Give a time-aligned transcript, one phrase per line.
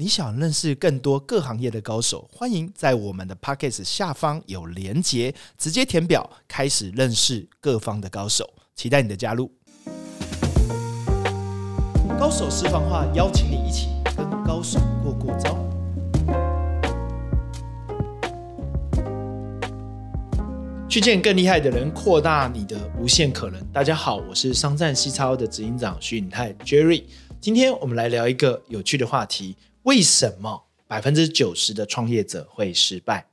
[0.00, 9.52] 你想认识更多各行业的高手，欢迎在我们的 p o c k e t 下方有连结，直接填表开始认识各方的高手，期待你的加入。
[12.18, 15.54] 高手私房话，邀请你一起跟高手过过招。
[20.88, 23.62] 去见更厉害的人，扩大你的无限可能。
[23.66, 27.04] 大家好，我是商战西超的执行长徐颖泰 Jerry。
[27.38, 29.56] 今天我们来聊一个有趣的话题：
[29.90, 33.26] 为什么百分之九十的创业者会失败？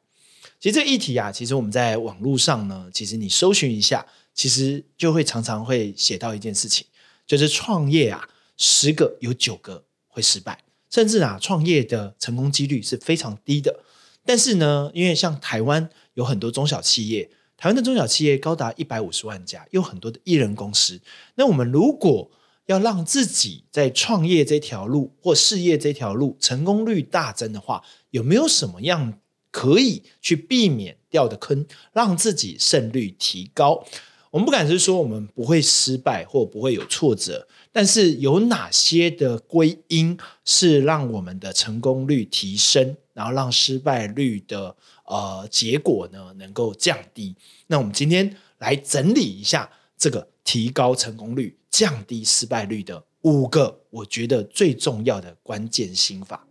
[0.59, 6.87] 其实这个议题啊，其实我们在网络上呢，其实你搜寻一下，其实就会常常会写到一件事情，
[7.27, 13.81] 就是创业啊，十个有九个会失败，甚至啊，创业的成功几率是非常低的。
[14.25, 17.29] 但是呢，因为像台湾有很多中小企业。
[17.55, 21.01] 台湾的中小企业高达一百五十万家，有很多的艺人公司。
[21.35, 22.29] 那我们如果
[22.67, 33.83] 要让自己在创业这条路或事业这条路成功率大增的话，有没有什么样可以去避免掉的坑，让自己胜率提高？
[34.29, 44.75] 我们不敢是说我们不会失败或不会有挫折，但是有哪些的归因是让我们的成功率提升，然后让失败率的？
[45.09, 47.33] 呃，结果呢能够降低。
[47.67, 56.47] 那我们今天来整理一下这个提高成功率、降低失败率的五个，我觉得最重要的关键心法。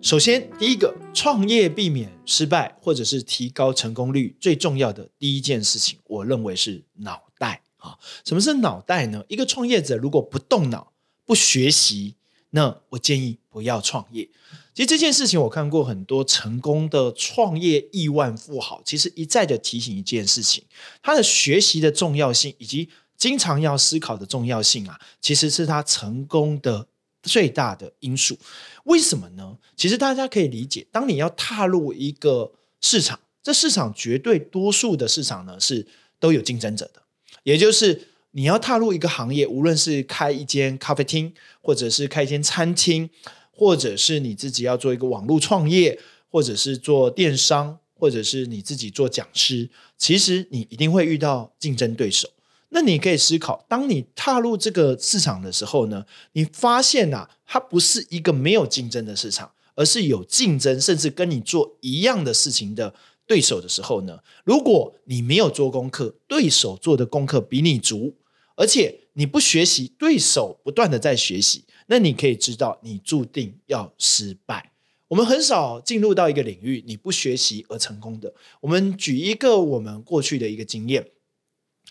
[0.00, 7.98] 首先，第一个创业避免失败，或者是提高成功率，最重要的第一件事情，我认为是脑袋啊。
[8.24, 9.24] 什么是脑袋呢？
[9.26, 10.91] 一个创业者如果不动脑、
[11.32, 12.14] 不学习，
[12.50, 14.28] 那我建议不要创业。
[14.74, 20.62] 其实这件事情，我看过很多成功的创业亿万富豪，其实一再的提醒一件事情：
[21.02, 26.86] 他的学习的重要性，以及经常要思考的重要性啊，其实是他成功的。
[27.22, 28.36] 最大的因素，
[28.82, 29.56] 为什么呢？
[29.76, 35.86] 其实大家可以理解，当你要踏入一个市场，这市场绝对多数的市场呢是
[36.18, 37.00] 都有竞争者的，
[37.44, 43.08] 也就是你要踏入一个行业，无论是开一间咖啡厅，或者是开一间餐厅，
[43.50, 46.00] 或者是你自己要做一个网络创业，
[46.30, 52.28] 或者是做电商，或者是你自己做讲师，其实你一定会遇到竞争对手。
[52.70, 62.94] 那你可以思考，当你踏入这个市场的时候呢，你发现呐，它不是一个没有竞争的市场，而是有竞争，甚至跟你做一样的事情的
[63.26, 68.14] 对手的时候呢，如果你没有做功课，对手做的功课比你足，
[68.56, 74.72] 而且你不学习，对手不断的在学习，那你可以知道，你注定要失败。
[75.08, 78.32] 我们很少进入到一个领域，你不学习而成功的。
[78.60, 81.10] 我们举一个我们过去的一个经验，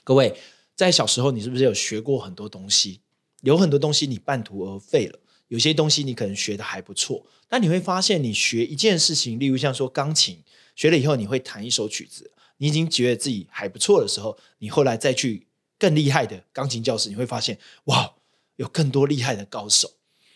[0.03, 0.35] 各位。
[0.73, 3.01] 在小时候，你是不是有学过很多东西？
[3.41, 5.19] 有很多东西你半途而废了，
[5.49, 7.23] 有些东西你可能学的还不错。
[7.47, 10.41] 但你会发现，你学一件事情，例如像说钢琴，
[10.75, 15.45] 学了以后你会弹一首曲子，你已经觉得自己还不错的时候，你后来再去
[15.81, 18.13] 更厉害的钢琴教室，你会发现，哇，
[18.57, 19.89] 有更多厉害的高手。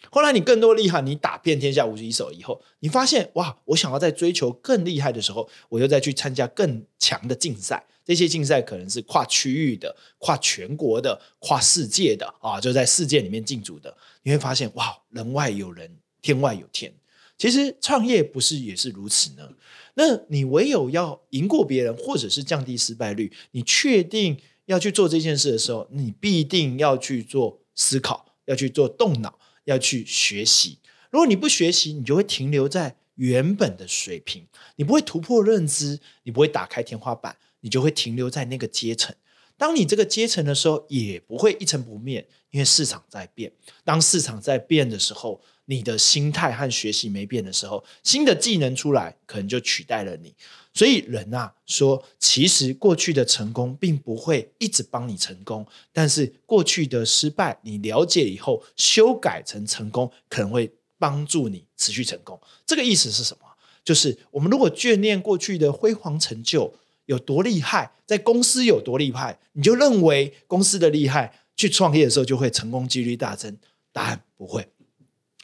[0.09, 7.85] 后来你更多厉害，你打遍天下无敌手以后，你发现，哇，我想要在追求更厉害的时候，我又再去参加更强的竞赛。
[8.03, 13.95] 这些竞赛可能是跨区域的、跨全国的、跨世界的啊，就在世界里面竞逐的。
[14.23, 16.91] 你会发现，哇，人外有人，天外有天。
[17.37, 19.47] 其实创业不是也是如此呢？
[19.93, 30.79] 那你唯有要赢过别人，或者是降低失败率，你确定要去做这件事的时候，你必定要去做思考，要去做动脑，要去学习。
[31.09, 37.35] 如果你不学习，你就会停留在原本的水平，你不会突破认知，你不会打开天花板。
[37.61, 39.15] 你就会停留在那个阶层。
[39.57, 43.51] 当你这个阶层的时候，也不会一成不变，因为市场在变。
[43.83, 50.35] 当市场在变的时候，你的心态和学习没变的时候，新的技能出来，可能就取代了你。
[50.75, 62.39] 所以人啊，说其实过去的成功并不会一直帮你成功，但是过去的失败，你了解以后修改成成功，可能会帮助你持续成功。
[62.67, 63.47] 这个意思是什么？
[63.83, 66.75] 就是我们如果眷恋过去的辉煌成就。
[67.07, 73.55] 有多厉害，在公司有多厉害，你就认为公司的厉害，去创业的时候就会成功几率大增？
[73.93, 74.67] 答案不会。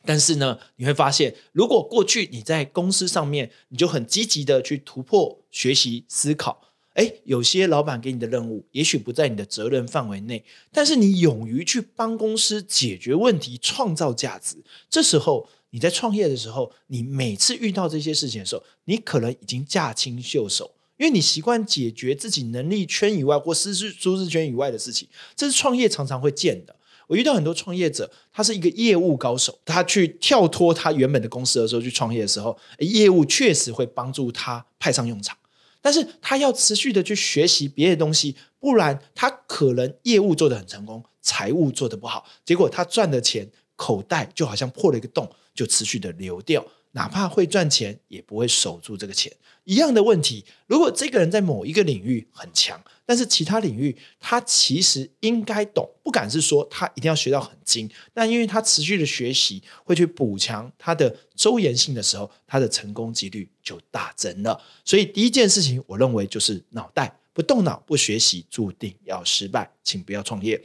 [0.04, 6.62] 但是呢，你会发现，如果过去你在公司上面，你就很积极的去突破、学习、思考，
[6.94, 26.76] 哎，有些老板给你的任务也许不在你的责任范围内，但是你勇于去帮公司解决问题、创造价值，这时候你在创业的时候，你每次遇到这些事情的时候，你可能已经驾轻就熟，因为你习惯解决自己能力圈以外或舒适舒适圈以外的事情，这是创业常常会见的。
[27.12, 35.38] 我遇到很多创业者，他是一个业务高手，他去跳脱他原本的公司的时候去创业的时候，业务确实会帮助他派上用场。
[35.82, 46.66] 但是他要持续的去学习别的东西，不然他可能业务做得很成功，财务做得不好，结果他赚的钱口袋就好像破了一个洞，就持续的流掉。
[46.92, 49.32] 哪怕会赚钱，也不会守住这个钱。
[49.64, 64.60] 一样的问题，如果这个人在某一个领域很强，但是其他领域他其实应该懂，不敢是说他一定要学到很精，但因为他持续的学习，会去补强他的周延性的时候，他的成功几率就大增了。
[64.84, 70.60] 所以第一件事情，我认为就是脑袋不动脑不学习，注定要失败，请不要创业。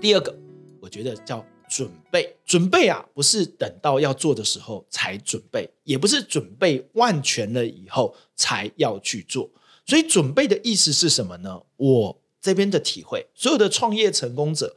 [0.00, 0.34] 第二个，
[0.80, 2.34] 我觉得叫准备。
[2.46, 9.50] 准备啊，不是等到要做的时候才准备，也不是准备万全了以后才要去做。
[9.86, 11.62] 所以，准备的意思是什么呢？
[11.76, 14.74] 我这边的体会，所有的创业成功者，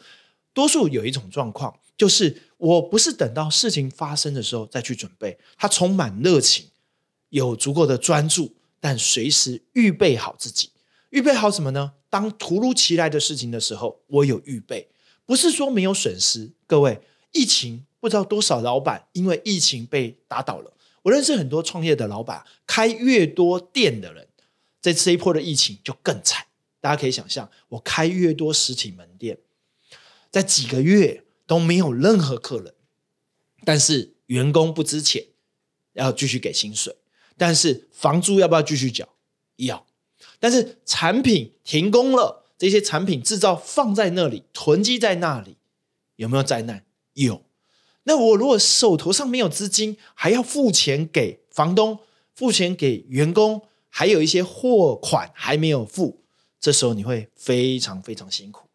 [0.53, 6.67] 多数有一种状况，就是我不是等到事情发生的时候再去准备，他充满热情，
[7.29, 10.71] 有足够的专注，但随时预备好自己。
[11.11, 11.93] 预备好什么呢？
[12.09, 14.89] 当突如其来的事情的时候，我有预备。
[15.25, 20.73] 不是说没有损失，各位，疫情不知道多少老板因为疫情被打倒了。
[21.03, 24.27] 我认识很多创业的老板，开越多店的人，
[24.81, 26.45] 在这一波的疫情就更惨。
[26.79, 29.37] 大家可以想象，我开越多实体门店，
[30.29, 32.73] 在几个月都没有任何客人，
[33.63, 35.27] 但是员工不值钱，
[35.93, 36.95] 要继续给薪水，
[37.37, 39.07] 但是房租要不要继续缴？
[39.55, 39.85] 要，
[40.39, 42.42] 但是产品停工了。
[42.63, 45.57] 这些产品制造放在那里，囤积在那里，
[46.15, 46.85] 有没有灾难？
[47.11, 47.43] 有。
[48.03, 51.99] 那我如果手头上没有资金，还要付钱给房东，
[52.33, 56.21] 付钱给员工，还有一些货款还没有付，
[56.57, 58.69] 这时候你会非常非常辛苦。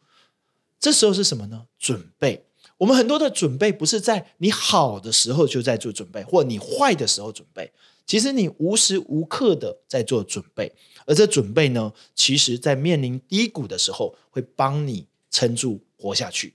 [0.79, 1.65] 这时候是什么呢？
[1.79, 2.45] 准备。
[2.79, 7.73] 我们很多的准备不是在你好的时候就在做准备，或你坏的时候准备。
[8.07, 10.73] 其实你无时无刻的在做准备，
[11.05, 16.55] 而这准备呢，其实在面临低谷的时候，会帮你撑住活下去。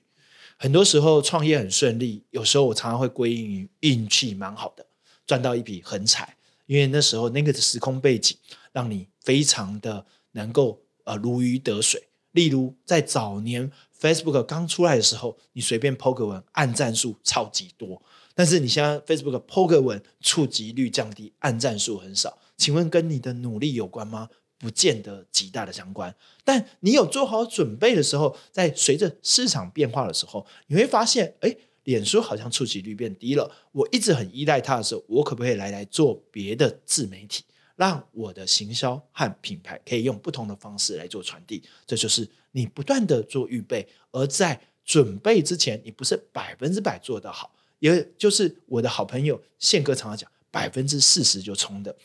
[0.57, 4.85] 很多时候创业很顺利，有时候我常常会归因于运气蛮好的，
[5.27, 6.35] 赚到一笔横财。
[6.65, 8.37] 因为那时候那个时空背景，
[8.71, 12.01] 让你非常的能够呃如鱼得水。
[12.33, 18.03] 例如在早年 Facebook 刚出来的时候，你随便 po 个文，按赞数超级多。
[18.35, 24.29] 但是你现在 Facebook po 个文，触及率降低，按赞数很少，请问跟你的努力有关吗？
[24.57, 26.15] 不见得极大的相关。
[26.43, 33.51] 但你有做好准备的时候，在随着市场变化的时候，你会发现，哎，脸书好像触及率变低了。
[33.73, 37.43] 我一直很依赖它的时候，我可不可以来来做别的自媒体，
[37.75, 41.63] 让我的行销和品牌可以用不同的方式来做传递？
[41.85, 47.55] 这就是你不断的做预备，而在准备之前，你不是百分之百做得好。
[47.79, 51.95] 也就是我的好朋友宪哥常常讲，百分之四十就冲的。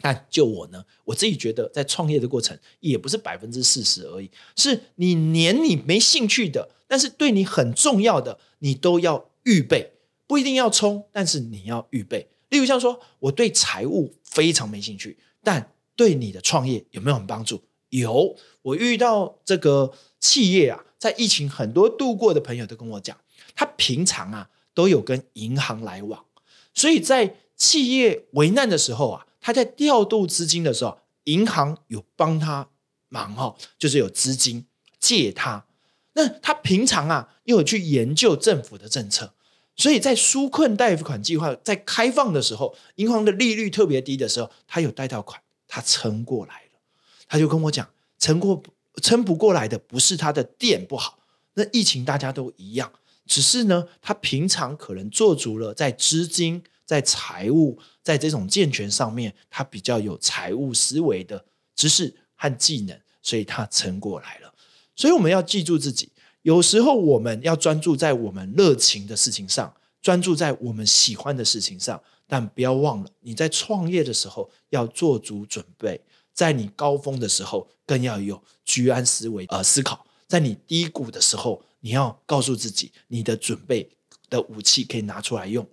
[0.00, 9.92] 但就我呢，我自己觉得，在创业的过程也不是百分之四十而已，是你连你没兴趣的，但是对你很重要的，你都要预备，
[10.26, 12.28] 不一定要冲，但是你要预备。
[12.48, 17.62] 例如像说，我对财务非常没兴趣，但对你的创业有没有很帮助？
[17.90, 23.16] 有，我遇到这个企业啊，在疫情很多度过的朋友都跟我讲，
[23.54, 24.48] 他平常啊。
[24.74, 26.24] 都有跟银行来往，
[26.72, 32.70] 所以在企业危难的时候啊，他在调度资金的时候，银行有帮他
[33.10, 34.64] 忙哈，就是有资金
[34.98, 35.66] 借他。
[36.14, 39.34] 那他平常啊，又有去研究政府的政策，
[39.82, 46.78] 所以在纾困贷款计划在开放的时候，银行的利率特别低的时候，他有贷到款，他撑过来了。
[47.26, 48.62] 他就跟我讲，撑过
[49.02, 51.18] 撑不过来的不是他的店不好，
[51.54, 52.92] 那疫情大家都一样。
[53.26, 64.54] 只是呢，他平常可能做足了在资金、在财务、在这种健全上面，他比较有财务思维的知识和技能，所以他撑过来了。
[64.94, 66.12] 所以我们要记住自己，
[66.42, 76.00] 有时候我们要专注在我们热情的事情上，专注在我们喜欢的事情上，但不要忘了你在创业的时候要做足准备，
[76.32, 81.62] 在你高峰的时候更要有居安思危呃思考，在你低谷的时候。
[81.84, 83.90] 你要告诉自己，你的准备
[84.30, 85.66] 的武器可以拿出来用。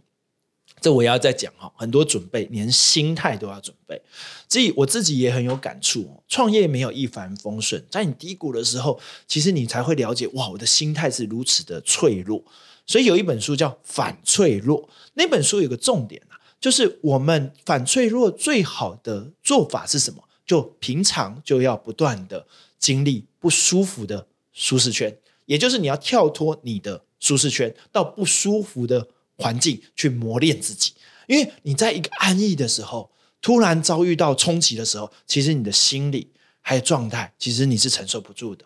[0.82, 4.02] 这我要再讲哈，很多准备，连心态都要准备。
[4.48, 12.44] 所以我自己也很有感触，创业没有一帆风顺，在你低谷的时候，其实你才会了解，哇，我的心态是如此的脆弱。
[12.88, 14.82] 所以有一本书叫《反脆弱》，
[15.14, 20.24] 那本书有个重点啊，就是我们反脆弱最好的做法是什么？
[20.46, 22.48] 就平常就要不断的
[22.80, 29.08] 经历不舒服的舒适圈，也就是你要跳脱你的舒适圈，到不舒服的。
[29.40, 30.94] 环境去磨练自己，
[31.28, 33.10] 因为你在一个安逸的时候，
[33.42, 36.32] 突然遭遇到冲击的时候，其实你的心理
[36.62, 38.66] 还有状态，其实你是承受不住的。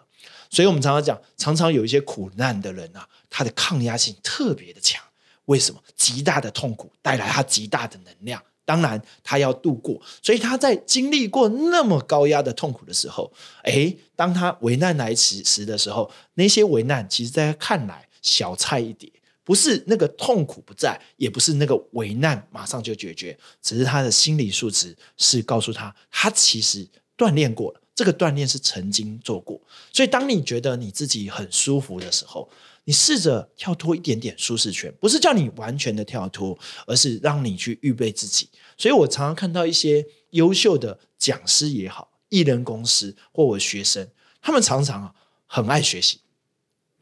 [0.49, 5.01] 所以，我们常常讲，常常有一些苦难的人啊，他的抗压性特别的强。
[5.45, 5.81] 为什么？
[5.95, 10.01] 极大的痛苦带来他极大的能量，当然他要度过。
[10.21, 13.31] 所以他在经历过那么高压的痛苦的时候，
[13.63, 19.11] 诶，当他危难来时时的时候，那些危难其实在他看来小菜一碟。
[19.43, 29.61] 不是那个痛苦不在，也不是那个危难马上就解决，只是他的心理素质是告诉他，他其实锻炼过了，这个锻炼是曾经做过。
[29.91, 32.49] 所以，当你觉得你自己很舒服的时候，
[32.85, 38.49] 你试着跳脱一点点舒适圈，不是叫你完全的跳脱，而是让你去预备自己。
[38.77, 44.07] 所以我常常看到一些优秀的讲师也好，艺人公司或我学生，
[44.41, 45.13] 他们常常啊
[45.45, 46.19] 很爱学习。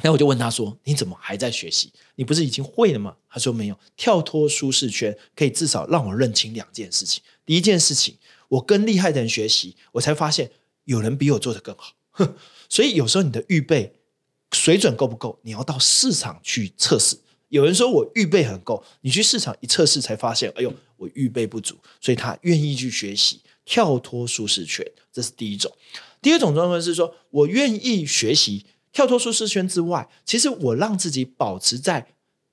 [0.03, 1.91] 那我就问他说：“你怎么还在学习？
[2.15, 7.21] 你不是已经会了吗？”他说：“没有，跳脱舒适圈可以至少让我认清两件事情。
[7.45, 8.15] 第一件事情，
[8.49, 10.49] 我跟厉害的人学习，我才发现
[10.85, 11.93] 有人比我做的更好。
[12.11, 12.35] 哼
[12.67, 13.93] 所以有时候你的预备
[14.51, 17.17] 水准够不够，你要到市场去测试。
[17.49, 21.75] 有人说我预备很够，你去市场一测试才发现，哎呦，我预备不足。
[21.99, 25.71] 所以他愿意去学习，跳脱舒适圈，这是第一种。
[26.21, 32.05] 第二种状况是说我愿意学习。”跳脱舒适圈之外，其实我让自己保持在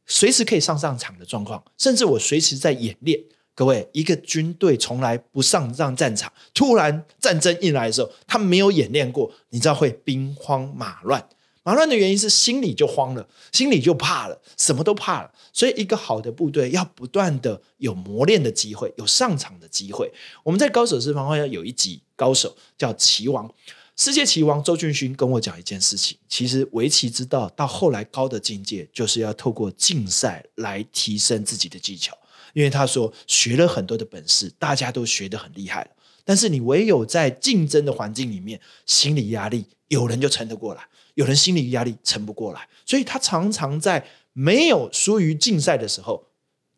[0.06, 3.20] 随时可以上上场的状况，甚至我随时在演练。
[3.54, 11.28] 各位，一个军队从来不上上战场，突然战争一来的时候，他没有演练过，你知道会兵荒马乱。
[11.64, 15.30] 马乱的原因是心里就慌了，心里就怕了，什么都怕了。
[15.52, 20.10] 所以，一个好的部队要不断的有磨练的机会，有上场的机会。
[20.44, 23.52] 我们在高手私房话要有一集高手叫齐王。
[23.98, 32.16] 世界棋王周俊勋跟我讲一件事情，其实围棋之道到后来高的境界，就是要透过竞赛来提升自己的技巧。
[32.52, 35.90] 因为他说学了很多的本事，大家都学得很厉害了，
[36.24, 46.24] 但是你唯有在竞争的环境里面，心理压力有人就撑得过来，有人心理压力撑不过来，所以他常常在没有输于竞赛的时候，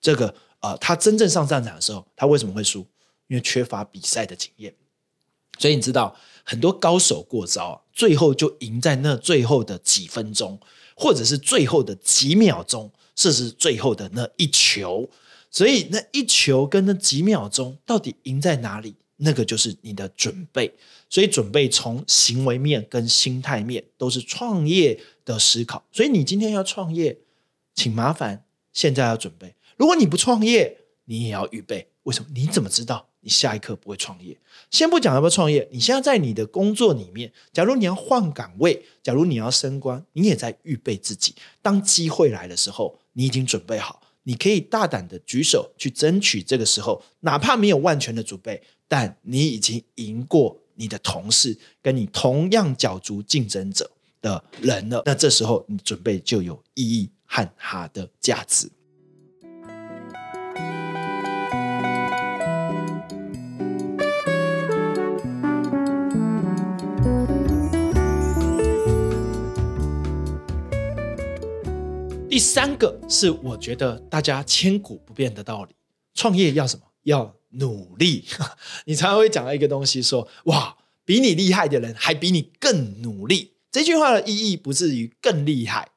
[0.00, 2.80] 这个呃，他真正上战场的时候，他为什么会输？
[3.28, 4.74] 因为缺乏比赛的经验。
[5.60, 6.16] 所以你知道。
[6.42, 10.58] 很多高手过招，最后就赢在那最后的几分钟，
[10.96, 15.08] 或者是最后的几秒钟，甚至最后的那一球。
[15.48, 18.96] 所以那一球跟那几秒钟到底赢在哪里？
[19.18, 20.74] 那个就是你的准备。
[21.08, 25.84] 所以准备从行为面跟心态面都是创业的思考。
[25.92, 27.16] 所以你今天要创业，
[27.74, 29.54] 请麻烦现在要准备。
[29.76, 31.92] 如果你不创业，你也要预备。
[32.04, 32.30] 为什么？
[32.34, 33.09] 你怎么知道？
[33.20, 34.36] 你下一刻不会创业。
[34.70, 41.34] 先不讲要不要创业，你现在在你的工作里面，假如你要换岗位，假如你要升官，你也在预备自己。
[41.60, 46.42] 当机会来的时候，你已经准备好，你可以大胆的举手去争取。
[46.42, 53.90] 这个时候，哪怕没有万全的准备，但你已经赢过你的同事，跟你同样角逐竞争者
[54.22, 55.02] 的人了。
[55.04, 58.70] 那这时候，你准备就有意义和它的价值。
[72.30, 75.74] 第三个是我觉得大家千古不变的道理：
[76.14, 76.84] 创业要什么？
[77.02, 78.24] 要努力。
[78.86, 83.54] 你常常会讲到一个东西，说哇，比你厉害的人还比你更努力。
[83.72, 85.88] 这句话的意义不至于更厉害，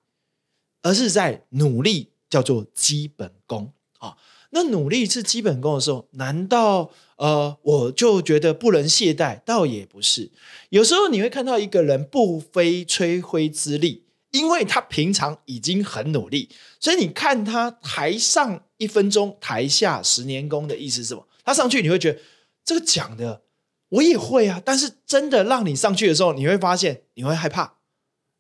[0.82, 4.18] 而是在努力叫做基本功啊。
[4.50, 9.40] 那努力是基本功的时候，难道呃我就觉得不能懈怠？
[9.42, 10.32] 倒也不是。
[10.70, 14.03] 有时候你会看到一个人不费吹灰之力。
[14.34, 16.50] 因为他平常已经很努力，
[16.80, 21.28] 所以你看他台上一分钟，台下十年功的意思是什么？
[21.46, 22.20] 他上去你会觉得
[22.66, 23.44] 这个讲的
[23.90, 27.76] 我也会啊，但是真的让你上去的时候，你会发现你会害怕，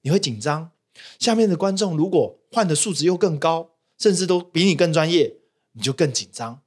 [0.02, 0.72] 你会紧张。
[1.20, 5.36] 下面的观众如果换的素质又更高，甚至都比你更专业，
[5.74, 6.62] 你就更紧张，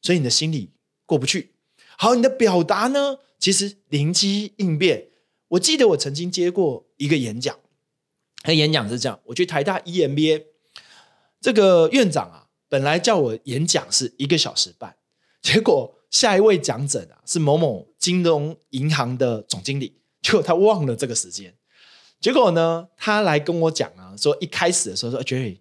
[0.00, 0.70] 所以你的心里
[1.04, 1.52] 过不去。
[1.98, 3.18] 好，你的表达呢？
[3.38, 5.08] 其实灵机应变。
[5.48, 7.58] 我记得我曾经接过一个演讲。
[8.42, 10.44] 他演讲是这样，我去台大 EMBA，
[11.40, 14.96] 这个院长啊，本来叫我演讲是一个小时半，
[15.42, 21.54] 结果下一位讲者啊是某某金融银行的总经理，结果他忘了这个时间，
[22.20, 25.58] 结果呢，他来跟我讲啊，说一开始的时候说 Jerry，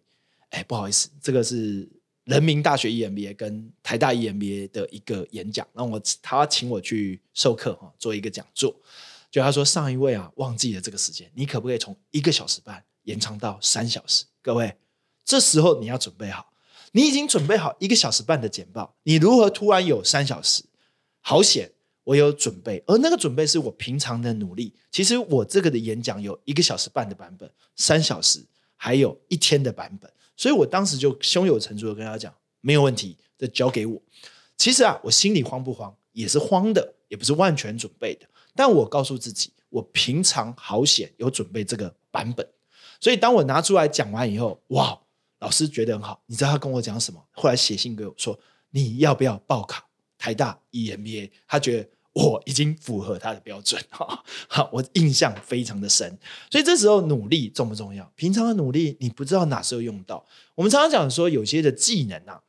[0.49, 1.87] 哎，不好意思，这个是
[2.23, 8.75] 人民大学 EMBA 跟台大 EMBA 的一个演讲，让我他请我去授课哈，做一个讲座，
[9.31, 14.25] 就他说上一位啊忘记了这个时间，你可不可以从一个小时半延长到三小时？
[14.41, 14.77] 各位，
[15.23, 16.51] 这时候你要准备好。
[16.91, 20.63] 你已经准备好一个小时半的简报，你如何突然有三小时？
[21.21, 21.71] 好险，
[22.03, 24.73] 我有准备，而那个准备是我平常的努力。
[24.91, 28.43] 其实我这个的演讲有一个小时半的版本，三小时，
[28.75, 30.11] 还有一天的版本。
[30.35, 34.01] 所以我当时就胸有成竹的跟他讲，没有问题，这交给我。
[34.57, 35.95] 其实啊，我心里慌不慌？
[36.13, 38.25] 也是慌的，也不是万全准备的。
[38.59, 42.45] 但我告诉自己，我平常好险有准备这个版本。
[42.99, 44.99] 所以当我拿出来讲完以后，哇！
[45.39, 47.25] 老师觉得很好，你知道他跟我讲什么？
[47.31, 48.37] 后来写信给我说
[48.71, 49.81] ：“你要不要报考
[50.17, 56.19] 台大 EMBA？” 他觉得我已经符合他的标准，哈， 好，我印象非常的深。
[56.51, 58.11] 所以这时候努力重不重要？
[58.17, 60.25] 平常的努力你不知道哪时候用到。
[60.55, 62.41] 我们常常讲说，有些的技能啊，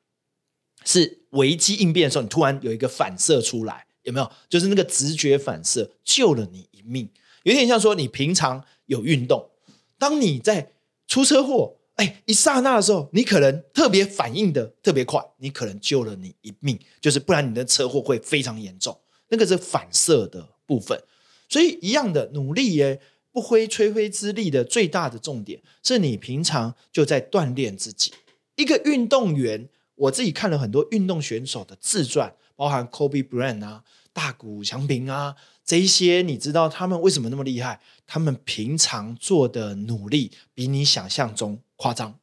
[0.84, 4.30] 是危机应变的时候，你突然有一个反射出来，有没有？
[4.48, 7.08] 就是那个直觉反射救了你一命，
[7.42, 9.50] 有点像说你平常有运动，
[9.98, 10.72] 当你在
[11.06, 11.76] 出车祸。
[11.96, 18.98] 哎，一刹那的时候，你可能特别反应的特别快，你可能救了你一命，就是不然你的车祸会非常严重。
[19.28, 20.98] 那个是反射的部分，
[21.46, 28.14] 所以一样的努力耶，不挥吹灰之力的最大的重点是你平常就在锻炼自己。
[28.56, 29.68] 一个运动员，
[30.00, 35.36] 我自己看了很多运动选手的自传，包含 Kobe Bryant 啊、大谷翔平啊。
[35.64, 37.80] 这一些你知道他们为什么那么厉害？
[38.06, 42.18] 他们平常做的努力比你想象中夸张。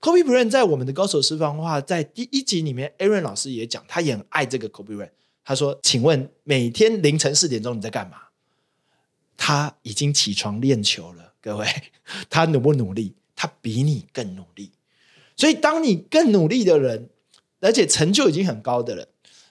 [0.00, 5.10] Kobe Bryant 在我们的高手私房话在第一集里面，Aaron 老师也讲，他也很爱这个 Kobe Bryant。
[5.42, 8.18] 他说：“请问每天凌晨四点钟你在干嘛？”
[9.38, 11.66] 他已经起床练球了，各位，
[12.28, 13.14] 他努不努力？
[13.34, 14.70] 他比你更努力。
[15.36, 17.10] 所以，当你更努力的人，
[17.60, 19.06] 而且成就已经很高的人，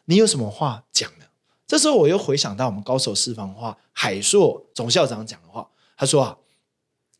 [0.05, 1.25] 你有什么话讲呢？
[1.67, 6.37] 这时候我又回想到我们高手私房话海硕总校长讲的话，他说啊，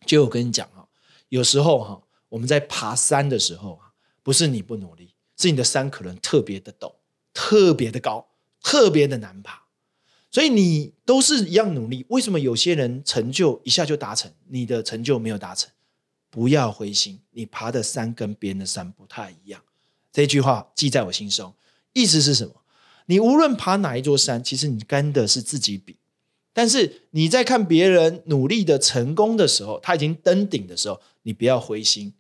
[0.06, 0.86] 就我跟你讲啊，
[1.30, 6.94] 有时候哈，我们在爬山的时候啊，不是你不努力，是你的山可能特别的陡、
[7.34, 8.28] 特别的高、
[8.62, 9.64] 特别的难爬，
[10.32, 12.06] 所以你都是一样努力。
[12.10, 15.72] 为什么有些人成就一下就达成，你的成就没有达成？
[16.36, 19.62] 不要灰心，你爬的山跟别人的山不太一样。
[20.12, 21.54] 这句话记在我心中，
[21.94, 22.54] 意思是什么？
[23.06, 25.96] 你无论爬哪一座山，其实你跟的是自己比。
[26.52, 32.14] 但是你在看别人努力的成功的时候，他已经登顶的时候，你不要灰心，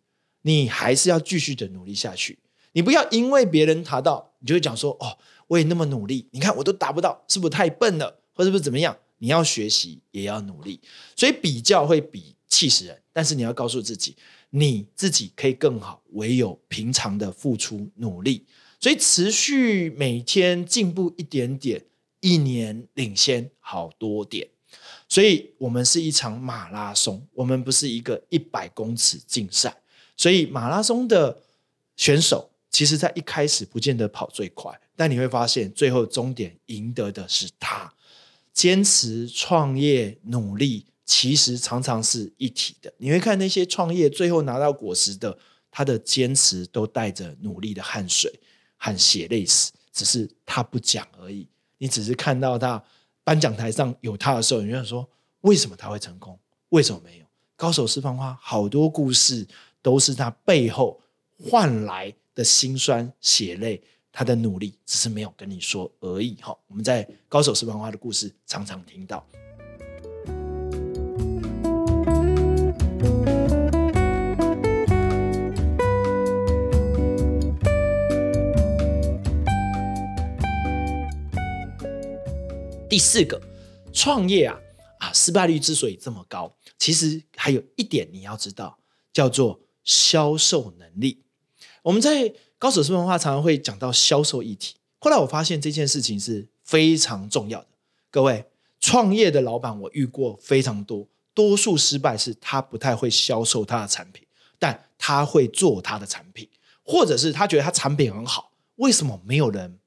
[0.43, 2.39] 你还是要继续的努力下去。
[2.71, 10.81] 你不要因为别人达到，你就会讲说：“哦，我也那么努力，你看我都达不到，是不是太笨了，或者是怎么样？”你要学习，也要努力。
[11.15, 14.15] 所以比较会比气死人，但是你要告诉自己，
[14.49, 18.45] 你自己可以更好，唯有平常的付出努力。
[18.79, 21.83] 所以持续每天进步一点点，
[22.19, 24.47] 一年领先好多点。
[25.07, 29.81] 所以我们是一场马拉松，我们不是一个一百公尺竞赛。
[30.17, 31.41] 所以马拉松的
[31.95, 37.93] 选手，其实在一开始不见得跑最快，但你会发现最后终点赢得的是他。
[38.53, 42.93] 坚持创业努力，其实常常是一体的。
[42.97, 45.37] 你会看那些创业最后拿到果实的，
[45.71, 48.33] 他的坚持都带着努力的汗水。
[48.77, 51.47] 和血泪史，只是他不讲而已。
[51.77, 52.83] 你只是看到他
[53.23, 55.09] 颁奖台上有他的时候，你就想说
[55.41, 56.37] 为什么他会成功？
[56.69, 57.25] 为什么没有？
[57.55, 59.47] 高手释放花，好多故事
[59.81, 61.01] 都是他背后
[61.49, 66.35] 换来的辛酸血泪，他的努力只是没有跟你说而已。
[66.41, 69.25] 哈，我们在高手释放花的故事常常听到。
[82.95, 83.41] 第四个
[83.91, 84.57] 创业啊
[84.99, 88.79] 啊，失败率之所以这么高，其实还有一点你要知道，
[89.11, 91.21] 叫做销售能力。
[91.83, 94.75] 我们在高手生文化常常会讲到销售议题。
[94.99, 97.67] 后来我发现这件事情是非常重要的。
[98.09, 98.45] 各位
[98.79, 104.25] 创业的老板，我遇过非常多，多数失败是他不太会销售他的产品，
[104.57, 106.47] 但他会做他的产品，
[106.81, 109.81] 或者是他觉得他产品很好，为什么没有人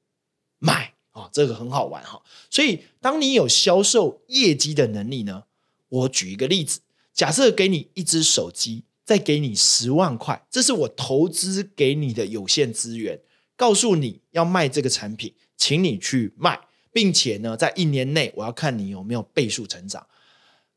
[0.59, 0.88] 买？
[1.19, 2.21] 啊，这个很好玩哈！
[2.49, 5.43] 所以，当你有销售业绩的能力呢，
[5.89, 6.79] 我举一个例子：
[7.13, 13.19] 假设给你一只手机，再给你十万块，这是我投资给你的有限资源，
[13.55, 16.59] 告诉你要卖这个产品，请你去卖，
[16.93, 20.07] 并且呢，在一年内我要看你有没有倍数成长。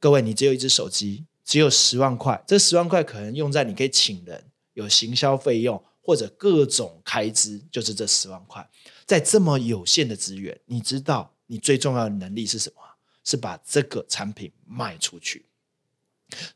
[0.00, 8.68] 各位，你只有一只手机，只有十万块，这十万块可能用在你可以请人、有行销费用或者各种开支，就是这十万块，
[9.06, 12.82] 在这么有限的资源，你知道你最重要的能力是什么？
[13.24, 15.44] 是把这个产品卖出去。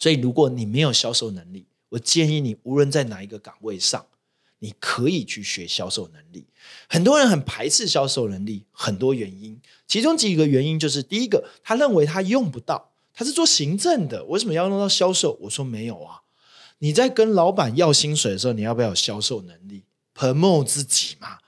[0.00, 4.04] 所以，如果你没有销售能力，我建议你无论在哪一个岗位上，
[4.58, 6.46] 你可以去学销售能力。
[6.88, 15.38] 很多人很排斥销售能力，很多原因，其中几个原因就是：第一个，他认为他用不到，他是做行政的，为什么要用到销售？
[15.42, 16.22] 我说没有啊，
[16.78, 21.38] 你在跟老板要薪水的时候，你要不要有销售能力？promote 自己嘛，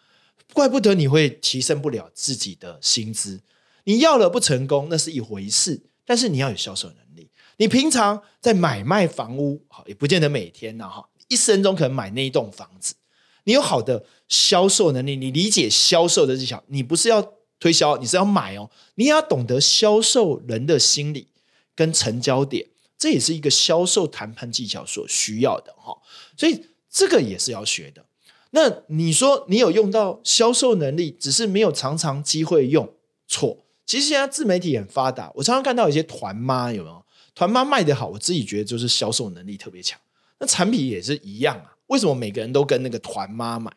[0.52, 3.40] 怪不得你会提升不了自己的薪资。
[3.84, 7.30] 你要了不成功，那是一回事，但是你要有销售能力。
[7.56, 12.94] 你平常在买卖房屋，好也不见得每天呢，哈，一生中可能买那一栋房子。
[13.44, 18.70] 你有好的销售能力，你理解销售的技巧，你不是要推销，你是要买哦。
[18.96, 21.28] 你也要懂得销售人的心理
[21.74, 25.96] 跟成交点，这也是一个销售谈判技巧所需要的哈。
[26.36, 28.04] 所以这个也是要学的。
[28.50, 32.88] 那你说你有用到销售能力，只是没有常常机会用，
[33.26, 33.58] 错。
[33.84, 37.04] 其实现在自媒体很发达，我常常看到一些团妈有没有？
[37.34, 39.98] 团妈卖的好，我自己觉得就是销售能力特别强。
[40.40, 43.70] 那产品也是一样啊，为什么每个人都跟那个团妈买？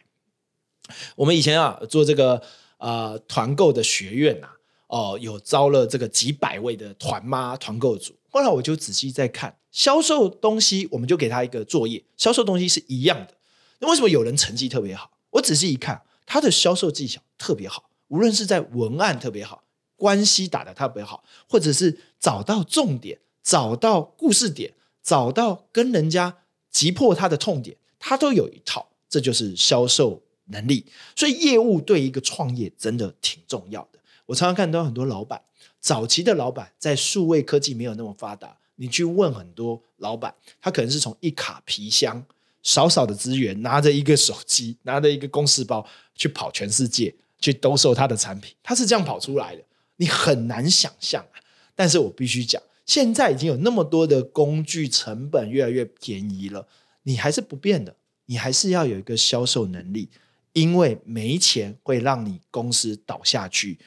[1.16, 2.42] 我们以前啊做这个
[2.78, 4.48] 呃团购的学院呐，
[4.88, 8.14] 哦有招了这个几百位的团妈团购组。
[8.30, 13.34] 后来我就仔细在看销售东西，我们就给他一个作业，销售东西是一样的。
[13.82, 15.12] 那为什么有人成绩特别好？
[15.32, 19.64] 我仔细一看，他的销售技巧特别好，无论是在文案特别好，
[19.98, 23.20] 关系打得特别好，或者是找到重点。
[23.44, 26.38] 找到故事点，找到跟人家
[26.70, 30.86] 击破他的痛点，他都有一套，这就是销售能力。
[31.16, 33.98] 所以业务对一个创业真的挺重要的。
[34.28, 35.42] 我常常看到很多老板，
[35.80, 42.24] 早期的老板在数位科技没有那么发达，你去问很多老板，他可能是从一卡皮箱、
[42.64, 49.64] 少少的资源，拿着一个手机，拿着一个公事包去跑全世界，去兜售他的产品，他是这样跑出来的，
[49.98, 51.40] 你很难想象啊。
[51.76, 52.62] 但是我必须讲。
[52.86, 56.68] 现在已经有那么多的工具，成本越来越便宜了，
[57.04, 57.96] 你还是不变的，
[58.26, 60.10] 你还是要有一个销售能力，
[60.52, 63.80] 因为没钱会让你公司倒下去，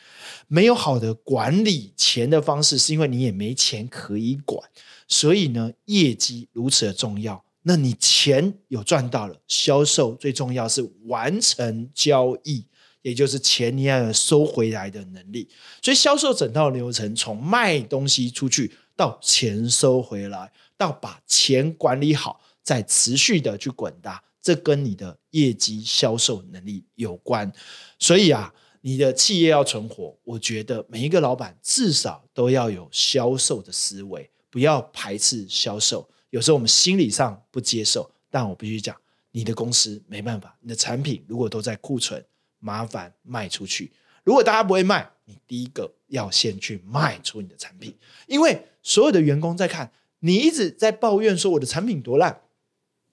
[0.47, 4.71] 没有好的管理钱的方式，是因为你也没钱可以管，
[5.07, 7.45] 所以呢，业绩如此的重要。
[7.64, 12.64] 那你钱有赚到了，销售最重要是完成交易。
[13.03, 15.46] 也就是钱你要有收回来的能力，
[15.83, 27.53] 所以销售整套流程从卖东西出去到钱收回来，到把钱管理好，再持续的去滚大，这跟你的业绩销售能力有关。
[27.98, 36.09] 所以啊，你的企业要存活，我觉得每一个老板至少都要有销售的思维，不要排斥销售。
[36.35, 42.25] 有时候我们心理上不接受，但我必须讲，你的公司没办法，你的产品如果都在库存。
[42.59, 43.92] 麻烦卖出去。
[44.23, 47.94] 如果大家不会卖，你第一个要先去卖出你的产品，
[48.27, 52.40] 因为所有的员工在看你一直在抱怨说我的产品多烂，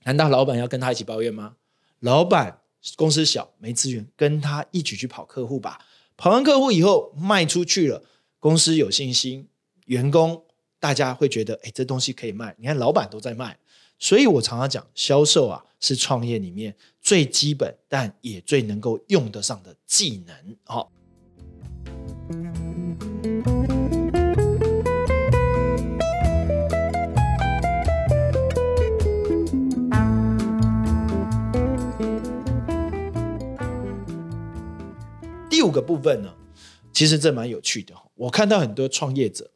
[0.06, 1.58] 难道老板要跟他一起抱怨吗？
[2.00, 2.62] 老板
[2.96, 5.86] 公司小没资源，跟他一起去跑客户吧。
[6.16, 8.06] 跑完客户以后卖出去了，
[8.40, 9.50] 公司有信心，
[9.88, 10.46] 员工
[10.82, 12.56] 大家会觉得哎，这东西可以卖。
[12.58, 13.56] 你看老板都在卖。
[14.00, 20.36] 所以我常常讲，销售啊是创业里面最基本，但也最能够用得上的技能。
[20.64, 20.92] 好，
[35.48, 36.34] 第五个部分呢，
[36.92, 37.94] 其实这蛮有趣的。
[38.16, 39.51] 我看到很多创业者。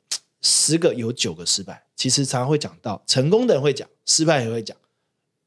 [0.48, 4.78] 十个有九个失败，其实常常会讲到成功的人会讲，失败也会讲，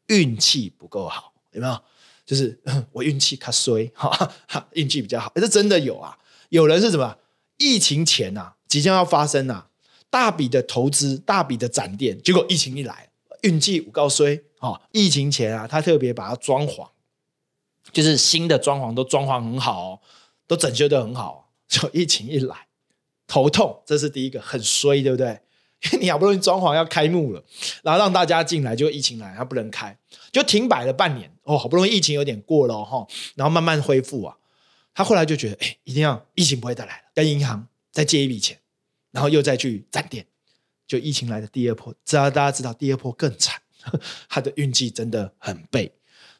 [0.08, 1.80] 运气不够好，有没有？
[2.26, 4.28] 就是 我运气卡衰， 哈，
[4.72, 6.18] 运气比较好，这真的有啊。
[6.48, 7.16] 有人是什么？
[7.58, 9.66] 疫情前呐，即将要发生呐，
[10.11, 13.11] 大笔的投资，大笔的展店，结果疫情一来，
[13.42, 14.80] 运气不够衰，哈。
[14.92, 16.88] 疫情前啊，他特别把它装潢，
[17.92, 20.00] 就是新的装潢都装潢很好哦，
[20.48, 22.67] 都整修的很好，就疫情一来。
[23.29, 25.38] 头痛，这是第一个，很衰，对不对？
[25.85, 27.45] 因 为你好不容易装潢要开幕了，
[27.85, 29.97] 然后让大家进来，就疫情来，它不能开，
[30.33, 31.33] 就停摆了半年。
[31.45, 34.37] 哦，好不容易疫情有点过了哈，然后慢慢恢复啊。
[34.93, 38.59] 他后来就觉得，哎，一定要疫情不会再来了，跟银行再借一笔钱，
[39.12, 40.27] 然后又再去展店。
[40.88, 43.61] 就疫情来的第二波，知道大家知道第二波更惨，
[44.29, 45.93] 他的运气真的很背。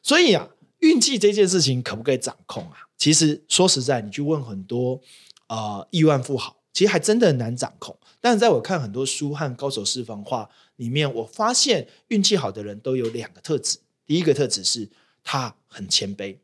[0.03, 0.49] 所以啊，
[0.79, 2.89] 运气这件事情可不可以掌控啊？
[2.97, 4.99] 其实说实在，你去问很多
[5.47, 7.97] 呃亿万富豪，其实还真的很难掌控。
[8.21, 13.79] 但是在我看很多书和高手私房话里面，我发现运气好的人都有两个特质。
[14.05, 14.89] 第一个特质是
[15.23, 16.37] 他很谦卑。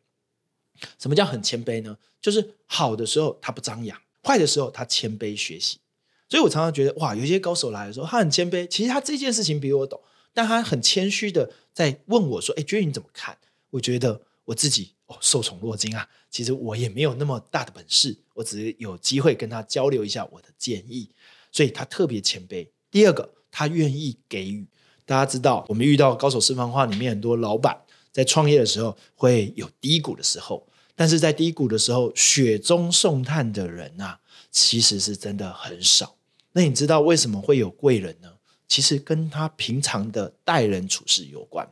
[1.00, 1.98] 什么叫很谦卑呢？
[2.22, 5.80] 就是好的时候他不张扬，坏的时候他谦卑学习。
[6.28, 10.02] 所以我常常觉得，哇，有一些高手来的时候，他很谦卑，其实他这件事情比我懂，
[10.34, 13.38] 但他很谦虚的在问我说：“哎，觉得你怎么看？”
[13.72, 16.08] 我觉得我自己哦受宠若惊啊。
[16.30, 21.10] 其实我也没有那么大的本事，我只是有机会跟他交流一下我的建议，
[21.52, 22.68] 所以他特别谦卑。
[22.92, 24.68] 第二个，他愿意给予。
[25.06, 27.80] 大家知道，我们遇到高手私房话里面很多老板
[28.12, 36.16] 在创业的时候会有低谷的时候，但是在低谷的时候雪中送炭的人啊，其实是真的很少。
[36.54, 38.34] 那你知道为什么会有贵人呢？
[38.68, 41.72] 其实跟他平常的待人处事有关。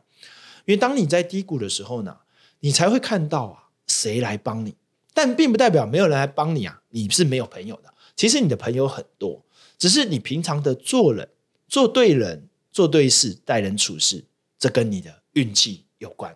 [0.65, 2.17] 因为当你在低谷的时候呢，
[2.63, 4.73] 你才会看到啊谁来帮你，
[5.13, 7.93] 但并不代表没有人来帮你啊，你是没有朋友的。
[8.15, 9.43] 其实你的朋友很多，
[9.77, 11.29] 只是你平常的做人、
[11.67, 12.49] 做对人。
[12.73, 14.25] 做对事、待人处事，
[14.57, 16.35] 这跟你的运气有关。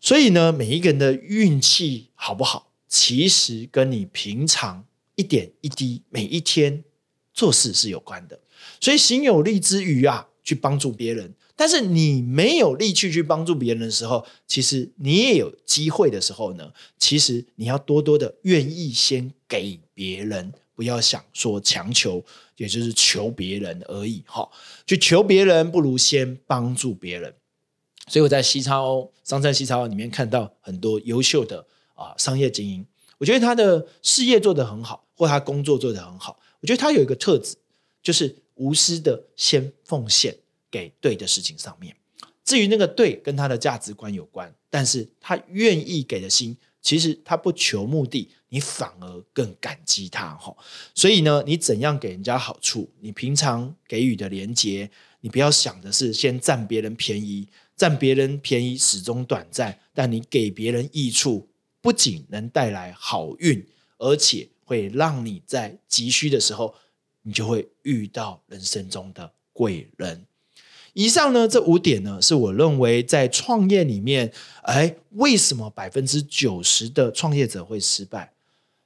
[0.00, 6.82] 所以呢，每一个人的运气好不好，其实跟你平常一点一滴、每一天
[7.32, 8.40] 做事是有关的。
[8.80, 11.32] 所以，行有力之余啊，去帮助别人。
[11.60, 16.72] 但是，你没有力气去帮助别人的时候，其实你也有机会的时候呢。
[16.96, 20.52] 其实，你要多多的愿意先给别人。
[20.76, 22.24] 不要想说强求，
[22.56, 24.48] 也就是求别人而已哈。
[24.86, 27.34] 去求别人，不如先帮助别人。
[28.06, 32.86] 所以我在西超商战西超里面看到很多优秀的啊商业精英，
[33.18, 36.38] 我觉得他的事业做得很好，或他工作做得很好。
[36.60, 37.56] 我觉得他有一个特质，
[38.00, 40.38] 就是无私的先奉献
[40.70, 41.96] 给对的事情上面。
[42.44, 46.56] 至于那个对跟他的价值观有关，但是他愿意给的心。
[46.80, 50.56] 其实他不求目的，你反而更感激他哈。
[50.94, 52.88] 所以呢，你怎样给人家好处？
[53.00, 54.88] 你平常给予的连接，
[55.20, 59.78] 你不要想的是先占别人便宜，占别人便宜始终短暂。
[59.92, 61.48] 但你给别人益处，
[61.82, 63.66] 不仅能带来好运，
[63.98, 66.74] 而且会让你在急需的时候，
[67.22, 70.24] 你就会遇到人生中的贵人。
[70.98, 74.32] 以上呢，这五点呢，是我认为在创业里面，
[74.62, 78.32] 哎，为什么百分之九十的创业者会失败？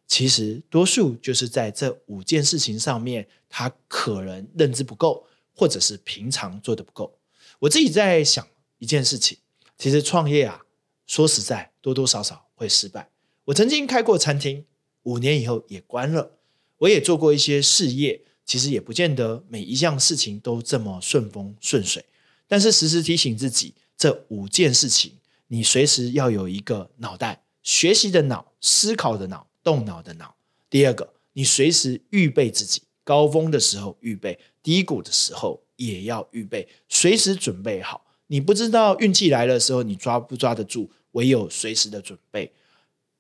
[0.07, 5.25] 其实多数就是在这五件事情上面，他可能认知不够，
[5.57, 7.17] 或者是平常做的不够。
[7.61, 8.47] 我自己在想
[8.77, 9.39] 一件事情，
[9.79, 10.67] 其实创业啊，
[11.07, 13.09] 说实在，多多少少会失败。
[13.47, 14.67] 我曾经开过餐厅，
[15.05, 16.33] 五年以后也关了。
[16.77, 18.21] 我也做过一些事业。
[18.53, 22.05] 其实也不见得每一项事情都这么顺风顺水，
[22.47, 25.15] 但是时时提醒自己，这五件事情，
[25.47, 30.37] 你随时要有一个脑袋，学习的脑，思考的脑，动脑的脑。
[30.69, 38.05] 第二个，你随时预备自己，高峰的时候预备，低谷的时候也要预备，随时准备好。
[38.27, 42.53] 你不知道运气来的时候，你抓不抓得住，唯有随时的准备。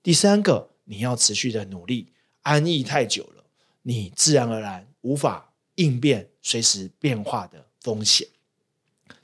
[0.02, 2.08] 第三个，你要持续的努力，
[2.42, 3.44] 安逸太久了，
[3.84, 4.91] 你自然而然。
[5.02, 8.26] 无法应变随时变化的风险。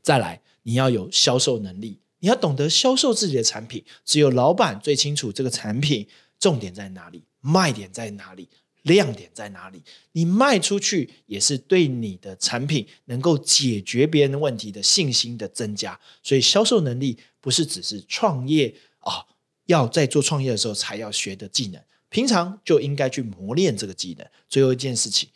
[0.03, 3.85] 再来，你要有销售能力，你要懂得销售自己的产品。
[4.05, 6.07] 只有老板最清楚这个产品
[6.39, 8.49] 重点在哪里，卖点在哪里，
[8.83, 9.83] 亮点在哪里。
[10.13, 15.99] 你卖出去也是对你的产品能够解决别人问题的信心的增加。
[16.23, 19.27] 所以，销售能力不是只是创业啊，
[19.67, 24.27] 要在做创业的时候才要学的技能，平常就应该去磨练这个技能。
[24.49, 25.29] 最后一件事情。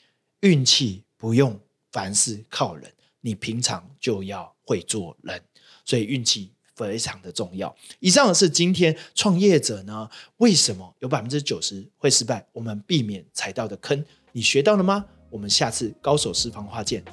[0.42, 1.58] 运气不用
[1.92, 5.40] 凡事靠人，你平常就要会做人，
[5.84, 7.72] 所以运气非常的重要。
[8.00, 12.44] 以上是今天创业者呢，为什么有百分之九十会失败？
[12.52, 15.04] 我们避免踩到的坑，你学到了吗？
[15.30, 17.04] 我们下次高手私房话见，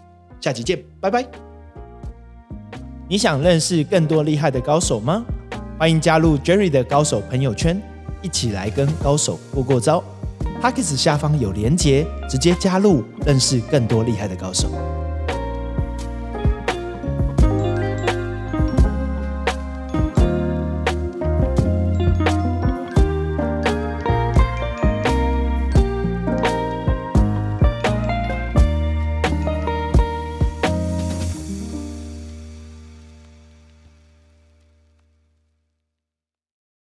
[0.42, 1.24] 下期见，拜拜。
[3.08, 5.24] 你想认识更多厉害的高手吗？
[5.78, 7.80] 欢迎加入 Jerry 的高手朋友圈，
[8.24, 10.04] 一起来跟高手过过招。
[10.40, 14.70] P a c k e s 下方有连结，直接加入，认识更多厉害的高手。